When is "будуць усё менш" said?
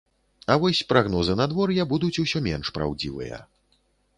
1.93-2.73